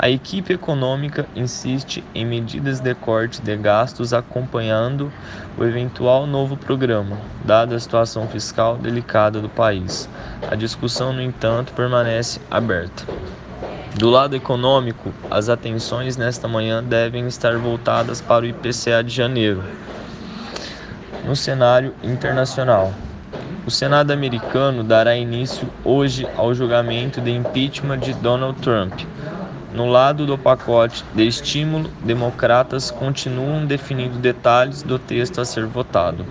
A 0.00 0.08
equipe 0.08 0.52
econômica 0.52 1.26
insiste 1.34 2.04
em 2.14 2.24
medidas 2.24 2.78
de 2.78 2.94
corte 2.94 3.42
de 3.42 3.56
gastos 3.56 4.12
acompanhando 4.12 5.12
o 5.58 5.64
eventual 5.64 6.24
novo 6.24 6.56
programa, 6.56 7.16
dada 7.44 7.74
a 7.74 7.80
situação 7.80 8.28
fiscal 8.28 8.78
delicada 8.78 9.40
do 9.40 9.48
país. 9.48 10.08
A 10.46 10.54
discussão, 10.54 11.12
no 11.12 11.20
entanto, 11.20 11.72
permanece 11.72 12.40
aberta. 12.48 13.02
Do 13.96 14.08
lado 14.08 14.36
econômico, 14.36 15.12
as 15.28 15.48
atenções 15.48 16.16
nesta 16.16 16.46
manhã 16.46 16.80
devem 16.80 17.26
estar 17.26 17.58
voltadas 17.58 18.20
para 18.20 18.44
o 18.44 18.48
IPCA 18.48 19.02
de 19.02 19.12
janeiro. 19.12 19.64
No 21.26 21.34
cenário 21.34 21.92
internacional, 22.04 22.92
o 23.66 23.70
Senado 23.70 24.12
americano 24.12 24.84
dará 24.84 25.16
início 25.16 25.68
hoje 25.84 26.28
ao 26.36 26.54
julgamento 26.54 27.20
de 27.20 27.32
impeachment 27.32 27.98
de 27.98 28.14
Donald 28.14 28.60
Trump. 28.60 28.92
No 29.78 29.86
lado 29.86 30.26
do 30.26 30.36
pacote 30.36 31.04
de 31.14 31.24
estímulo, 31.28 31.88
democratas 32.02 32.90
continuam 32.90 33.64
definindo 33.64 34.18
detalhes 34.18 34.82
do 34.82 34.98
texto 34.98 35.40
a 35.40 35.44
ser 35.44 35.66
votado. 35.66 36.26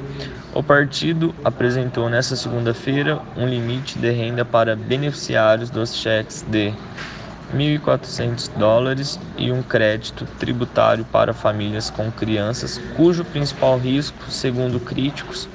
O 0.53 0.62
partido 0.62 1.34
apresentou 1.45 2.09
nesta 2.09 2.36
segunda-feira 2.36 3.22
um 3.38 3.48
limite 3.48 3.98
de 3.98 4.12
renda 4.12 4.44
para 4.44 4.75
beneficiários 4.75 5.70
dos 5.70 5.95
cheques 5.95 6.42
de 6.42 6.73
1.400 7.56 8.52
dólares 8.58 9.18
e 9.38 9.50
um 9.50 9.64
crédito 9.64 10.25
tributário 10.38 11.06
para 11.06 11.34
famílias 11.34 11.90
com 11.90 12.12
crianças, 12.12 12.81
cujo 12.98 13.23
principal 13.23 13.78
risco, 13.78 14.30
segundo 14.30 14.78
críticos, 14.78 15.48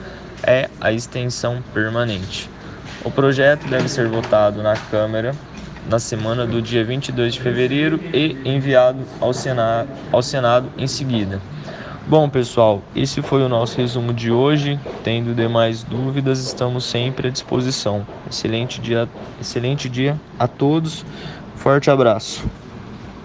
é 0.43 0.71
a 0.81 0.91
extensão 0.93 1.63
permanente. 1.75 2.51
O 3.05 3.11
projeto 3.11 3.69
deve 3.69 3.87
ser 3.87 4.09
votado 4.09 4.63
na 4.63 4.79
Câmara 4.79 5.37
na 5.89 5.99
semana 5.99 6.47
do 6.47 6.63
dia 6.63 6.85
22 6.85 7.35
de 7.35 7.41
fevereiro 7.41 8.01
e 8.13 8.37
enviado 8.45 9.07
ao 9.21 9.33
Senado, 9.33 9.89
ao 10.11 10.23
Senado 10.23 10.71
em 10.77 10.87
seguida. 10.87 11.41
Bom, 12.07 12.29
pessoal, 12.29 12.83
esse 12.97 13.23
foi 13.23 13.43
o 13.43 13.49
nosso 13.49 13.77
resumo 13.77 14.13
de 14.13 14.31
hoje. 14.31 14.79
Tendo 15.05 15.35
demais 15.35 15.85
dúvidas, 15.85 16.41
estamos 16.41 16.85
sempre 16.85 17.29
à 17.29 17.31
disposição. 17.31 18.07
Excelente 18.29 18.81
dia, 18.81 19.09
excelente 19.41 19.89
dia 19.89 20.21
a 20.39 20.49
todos. 20.49 21.05
Forte 21.55 21.91
abraço. 21.91 22.45